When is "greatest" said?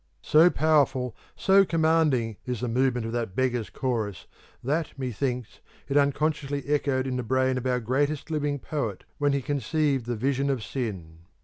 7.79-8.31